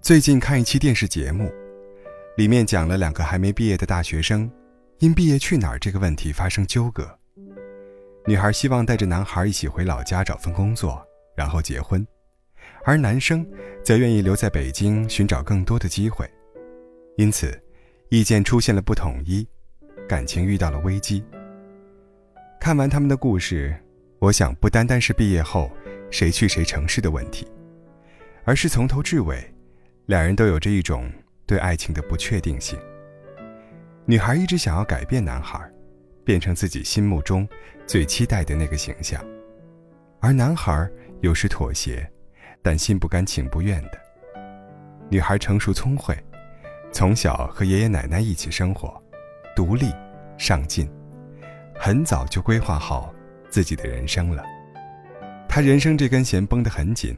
[0.00, 1.50] 最近看一期电视节目，
[2.36, 4.50] 里面讲了两个还没毕业的大学生，
[4.98, 7.08] 因毕业去哪儿这个问题发生纠葛。
[8.26, 11.02] 女孩希望带着男孩一起回老家找份工作，
[11.34, 12.06] 然后结婚，
[12.84, 13.46] 而男生
[13.82, 16.30] 则愿意留在北京寻找更多的机会，
[17.16, 17.58] 因此，
[18.10, 19.46] 意见出现了不统一，
[20.06, 21.24] 感情遇到了危机。
[22.60, 23.74] 看完他们的故事，
[24.24, 25.70] 我想不单单是毕业后
[26.10, 27.46] 谁去谁城市的问题，
[28.44, 29.38] 而是从头至尾，
[30.06, 31.12] 两人都有着一种
[31.44, 32.78] 对爱情的不确定性。
[34.06, 35.60] 女孩一直想要改变男孩，
[36.24, 37.46] 变成自己心目中
[37.86, 39.22] 最期待的那个形象，
[40.20, 40.88] 而男孩
[41.20, 42.10] 有时妥协，
[42.62, 44.00] 但心不甘情不愿的。
[45.10, 46.16] 女孩成熟聪慧，
[46.90, 48.98] 从小和爷爷奶奶一起生活，
[49.54, 49.92] 独立
[50.38, 50.90] 上进。
[51.78, 53.13] 很早就规划好
[53.54, 54.42] 自己的人生了。
[55.48, 57.16] 他人生这根弦绷得很紧，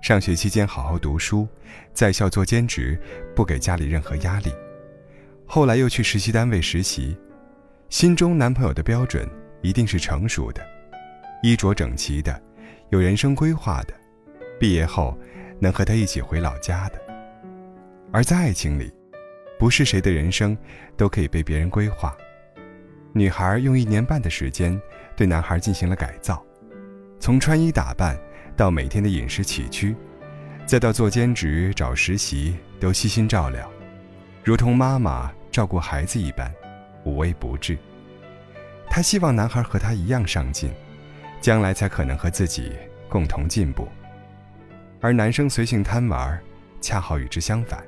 [0.00, 1.46] 上学期间好好读书，
[1.92, 2.98] 在校做兼职，
[3.36, 4.50] 不给家里任何压力。
[5.44, 7.14] 后来又去实习单位实习，
[7.90, 9.28] 心中男朋友的标准
[9.60, 10.66] 一定是成熟的，
[11.42, 12.42] 衣着整齐的，
[12.88, 13.92] 有人生规划的，
[14.58, 15.14] 毕业后
[15.60, 16.98] 能和他一起回老家的。
[18.10, 18.90] 而在爱情里，
[19.58, 20.56] 不是谁的人生
[20.96, 22.16] 都可以被别人规划。
[23.16, 24.78] 女孩用一年半的时间
[25.14, 26.44] 对男孩进行了改造，
[27.20, 28.18] 从穿衣打扮
[28.56, 29.94] 到每天的饮食起居，
[30.66, 33.70] 再到做兼职找实习，都悉心照料，
[34.42, 36.52] 如同妈妈照顾孩子一般，
[37.04, 37.78] 无微不至。
[38.90, 40.72] 她希望男孩和她一样上进，
[41.40, 42.72] 将来才可能和自己
[43.08, 43.86] 共同进步。
[45.00, 46.36] 而男生随性贪玩，
[46.80, 47.80] 恰好与之相反，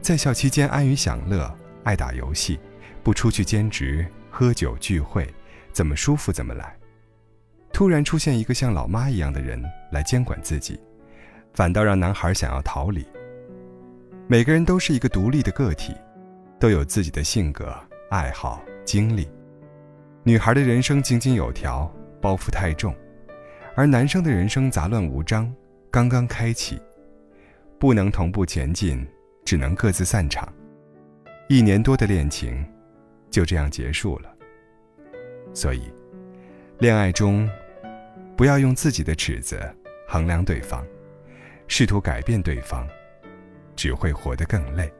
[0.00, 2.58] 在校期间安于享乐，爱打游戏，
[3.02, 4.06] 不出去兼职。
[4.30, 5.28] 喝酒聚会，
[5.72, 6.76] 怎么舒服怎么来。
[7.72, 10.80] 突然出现一个像老妈一样的人来监管自己，
[11.52, 13.04] 反倒让男孩想要逃离。
[14.26, 15.94] 每个人都是一个独立的个体，
[16.58, 17.74] 都有自己的性格、
[18.10, 19.28] 爱好、经历。
[20.22, 22.92] 女孩的人生井井有条，包袱太重；
[23.74, 25.52] 而男生的人生杂乱无章，
[25.90, 26.80] 刚刚开启，
[27.78, 29.06] 不能同步前进，
[29.44, 30.48] 只能各自散场。
[31.48, 32.64] 一年多的恋情。
[33.30, 34.34] 就这样结束了。
[35.54, 35.82] 所以，
[36.78, 37.48] 恋爱中，
[38.36, 39.60] 不要用自己的尺子
[40.06, 40.84] 衡量对方，
[41.68, 42.86] 试图改变对方，
[43.74, 44.92] 只会活得更累。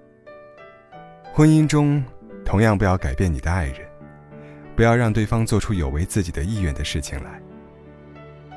[1.32, 2.02] 婚姻中，
[2.44, 3.88] 同样不要改变你的爱人，
[4.74, 7.40] 不要让对方做出有违自己的意愿的事情来。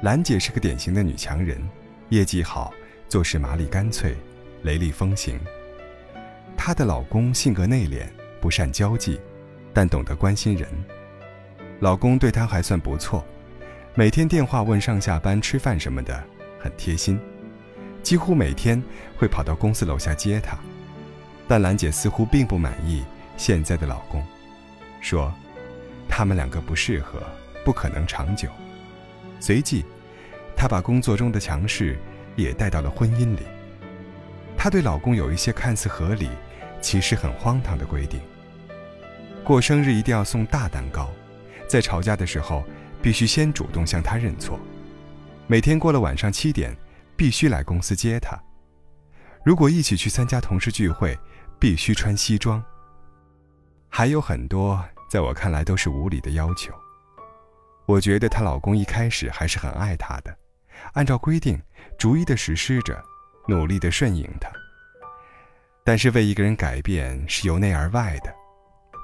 [0.01, 1.61] 兰姐是个典型的女强人，
[2.09, 2.73] 业绩好，
[3.07, 4.16] 做事麻利干脆，
[4.63, 5.40] 雷厉风行。
[6.57, 8.07] 她的老公性格内敛，
[8.41, 9.19] 不善交际。
[9.73, 10.69] 但懂得关心人，
[11.79, 13.25] 老公对她还算不错，
[13.95, 16.23] 每天电话问上下班、吃饭什么的，
[16.59, 17.19] 很贴心，
[18.03, 18.81] 几乎每天
[19.17, 20.57] 会跑到公司楼下接她。
[21.47, 23.03] 但兰姐似乎并不满意
[23.35, 24.23] 现在的老公，
[25.01, 25.34] 说
[26.07, 27.22] 他们两个不适合，
[27.66, 28.47] 不可能长久。
[29.40, 29.84] 随即，
[30.55, 31.97] 她把工作中的强势
[32.35, 33.41] 也带到了婚姻里。
[34.55, 36.29] 她对老公有一些看似合理，
[36.79, 38.22] 其实很荒唐的规定。
[39.43, 41.09] 过生日一定要送大蛋糕，
[41.67, 42.63] 在吵架的时候
[43.01, 44.57] 必须先主动向他认错。
[45.47, 46.75] 每天过了晚上七点，
[47.17, 48.41] 必须来公司接他。
[49.43, 51.17] 如果一起去参加同事聚会，
[51.59, 52.63] 必须穿西装。
[53.89, 56.73] 还有很多在我看来都是无理的要求。
[57.85, 60.33] 我觉得她老公一开始还是很爱她的，
[60.93, 61.61] 按照规定
[61.97, 63.03] 逐一的实施着，
[63.49, 64.49] 努力的顺应她。
[65.83, 68.33] 但是为一个人改变是由内而外的。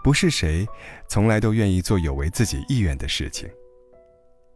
[0.04, 0.68] 不是谁，
[1.08, 3.50] 从来都愿意做有违自己意愿的事情。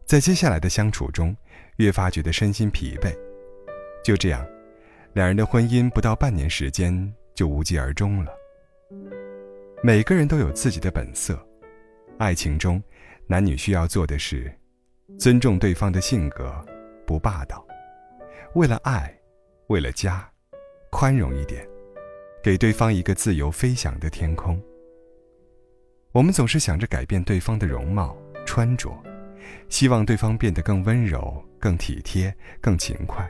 [0.06, 1.36] 在接下来的相处中，
[1.76, 3.14] 越发觉得身心疲惫。
[4.02, 4.46] 就这样，
[5.14, 8.32] 两人的婚姻不到半年时间就无疾而终了。
[9.82, 11.38] 每个人都有自己的本色，
[12.18, 12.82] 爱情中，
[13.26, 14.54] 男女需要做的是，
[15.18, 16.54] 尊重对方的性格，
[17.06, 17.66] 不霸道。
[18.54, 19.14] 为了爱，
[19.68, 20.30] 为了家，
[20.90, 21.66] 宽容一点，
[22.42, 24.62] 给对方一个自由飞翔的天空。
[26.14, 28.16] 我们总是想着改变对方的容貌、
[28.46, 28.96] 穿着，
[29.68, 33.28] 希望对方变得更温柔、更体贴、更勤快，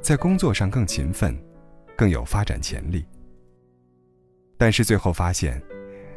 [0.00, 1.40] 在工作上更勤奋，
[1.96, 3.06] 更有发展潜力。
[4.58, 5.62] 但是最后发现，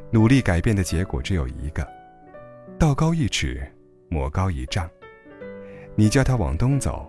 [0.09, 1.87] 努力改变的结果只有一个：
[2.79, 3.61] 道高一尺，
[4.09, 4.89] 魔高一丈。
[5.93, 7.07] 你叫他往东走，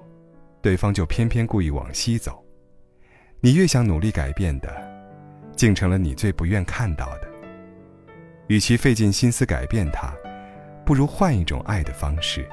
[0.60, 2.44] 对方就偏偏故意往西走。
[3.40, 4.70] 你越想努力改变的，
[5.56, 7.23] 竟成了你最不愿看到的。
[8.48, 10.12] 与其费尽心思改变他，
[10.84, 12.46] 不如换一种爱的方式。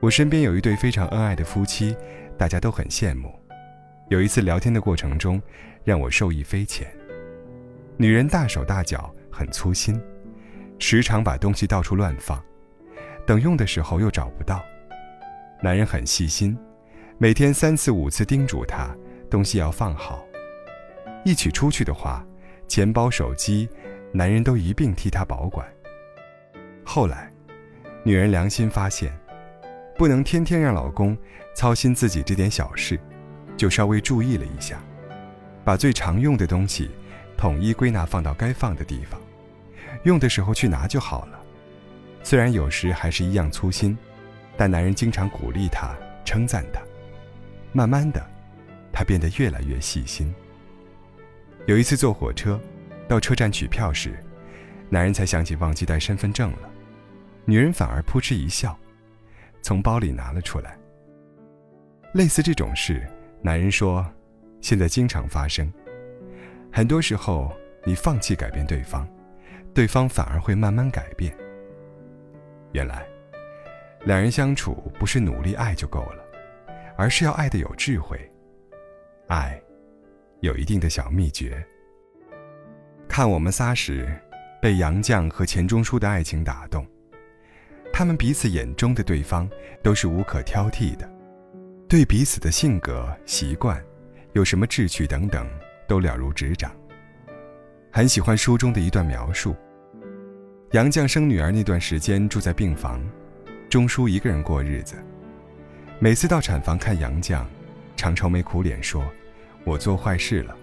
[0.00, 1.96] 我身边有一对非常恩爱的夫妻，
[2.38, 3.34] 大家都很羡慕。
[4.08, 5.40] 有一次聊天的过程中，
[5.84, 6.86] 让我受益匪浅。
[7.96, 10.00] 女人大手大脚，很粗心，
[10.78, 12.42] 时常把东西到处乱放，
[13.26, 14.64] 等用的时候又找不到。
[15.62, 16.56] 男人很细心，
[17.18, 18.96] 每天三次五次叮嘱她
[19.28, 20.24] 东西要放好。
[21.24, 22.24] 一起出去的话，
[22.66, 23.68] 钱包、手机，
[24.12, 25.66] 男人都一并替她保管。
[26.84, 27.32] 后来，
[28.02, 29.12] 女人良心发现，
[29.96, 31.16] 不能天天让老公
[31.54, 32.98] 操心自己这点小事，
[33.56, 34.82] 就稍微注意了一下，
[35.64, 36.90] 把最常用的东西
[37.36, 39.20] 统一归纳放到该放的地方，
[40.04, 41.40] 用的时候去拿就好了。
[42.22, 43.96] 虽然有时还是一样粗心，
[44.56, 46.82] 但男人经常鼓励她、称赞她，
[47.72, 48.24] 慢慢的，
[48.92, 50.34] 她变得越来越细心。
[51.66, 52.58] 有一次坐火车，
[53.10, 54.14] 到车站取票时，
[54.88, 56.70] 男人才想起忘记带身份证了，
[57.44, 58.78] 女人反而扑哧一笑，
[59.62, 60.78] 从包里拿了出来。
[62.14, 63.04] 类似这种事，
[63.42, 64.06] 男人说，
[64.60, 65.68] 现在经常发生。
[66.72, 67.52] 很多时候，
[67.84, 69.04] 你放弃改变对方，
[69.74, 71.36] 对方反而会慢慢改变。
[72.70, 73.04] 原来，
[74.04, 76.24] 两人相处不是努力爱就够了，
[76.96, 78.16] 而是要爱的有智慧，
[79.26, 79.60] 爱。
[80.42, 81.66] 有一定的小秘诀。
[83.10, 84.08] 看我们仨时，
[84.62, 86.86] 被杨绛和钱钟书的爱情打动，
[87.92, 89.50] 他们彼此眼中的对方
[89.82, 91.10] 都是无可挑剔的，
[91.88, 93.84] 对彼此的性格、习惯、
[94.32, 95.44] 有什么志趣等等
[95.88, 96.70] 都了如指掌。
[97.90, 99.56] 很喜欢书中的一段描述：
[100.70, 103.04] 杨绛生女儿那段时间住在病房，
[103.68, 104.94] 钟书一个人过日子，
[105.98, 107.44] 每次到产房看杨绛，
[107.96, 109.04] 常愁眉苦脸说。
[109.64, 110.56] 我做坏事了，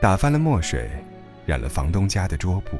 [0.00, 0.90] 打翻了墨水，
[1.48, 2.78] 染了房东家的桌布。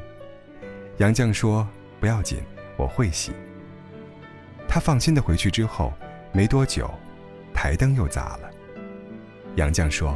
[0.97, 1.67] 杨绛说
[1.99, 2.37] ：“不要紧，
[2.77, 3.31] 我会洗。”
[4.69, 5.91] 他放心的回去之后，
[6.31, 6.87] 没多久，
[7.51, 8.51] 台灯又砸了。
[9.55, 10.15] 杨绛说：“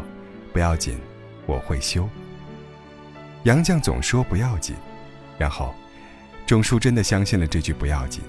[0.54, 1.00] 不要紧，
[1.48, 2.08] 我会修。”
[3.42, 4.76] 杨绛总说不要紧，
[5.40, 5.74] 然后，
[6.46, 8.22] 钟书真的相信了这句不要紧。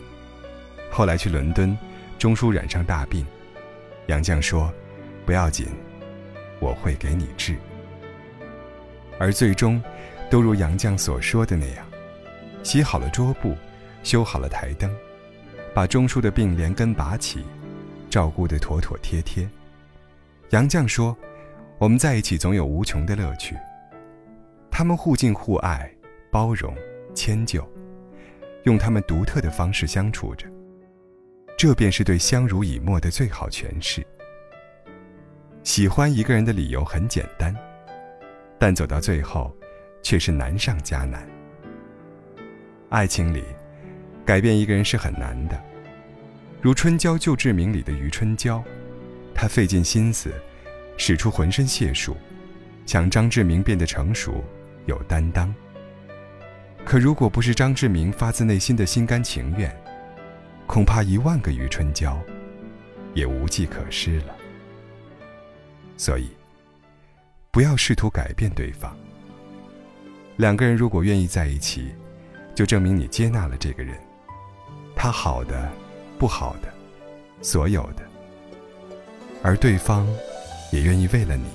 [0.91, 1.77] 后来去伦敦，
[2.19, 3.27] 钟书染上大病，
[4.07, 4.73] 杨绛说
[5.27, 5.67] ：“不要紧。”
[6.61, 7.57] 我会给你治，
[9.19, 9.83] 而最终，
[10.35, 11.87] 都如杨绛所说的那样，
[12.65, 13.55] 洗好了桌布，
[14.03, 14.93] 修好了台灯，
[15.73, 17.45] 把钟书的病连根拔起，
[18.11, 19.49] 照顾得妥妥帖帖。
[20.51, 21.17] 杨绛说
[21.79, 23.55] ：“我们在一起总有无穷的乐趣。”
[24.73, 25.89] 他们互敬互爱，
[26.33, 26.77] 包容
[27.15, 27.65] 迁就，
[28.65, 30.49] 用他们独特的方式相处着，
[31.57, 34.05] 这便是对相濡以沫的最好诠释。
[35.63, 37.55] 喜欢一个人的理由很简单，
[38.59, 39.57] 但走到最后，
[40.05, 41.27] 却是难上加难。
[42.91, 43.43] 爱情里，
[44.25, 45.61] 改变一个人是很难的。
[46.61, 48.63] 如《春娇救志明》里的余春娇，
[49.35, 50.31] 她费尽心思，
[50.97, 52.17] 使出浑身解数，
[52.87, 54.45] 想张志明变得成熟、
[54.87, 55.53] 有担当。
[56.85, 59.75] 可如果不是张志明发自内心的心甘情愿，
[60.67, 62.21] 恐怕一万个余春娇，
[63.15, 64.37] 也无计可施了。
[65.97, 66.29] 所以，
[67.51, 68.95] 不要试图改变对方。
[70.37, 71.95] 两个人如果愿意在一起，
[72.55, 73.97] 就证明你接纳了这个人，
[74.97, 75.71] 他好的、
[76.19, 76.69] 不好的、
[77.41, 78.03] 所有的，
[79.43, 80.07] 而对方
[80.73, 81.47] 也愿意为了你，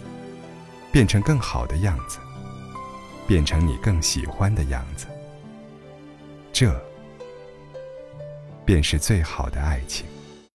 [0.91, 2.19] 变成更好的样子，
[3.27, 5.07] 变成你更喜欢的样子。
[6.53, 6.73] 这，
[8.65, 10.05] 便是最好的爱情。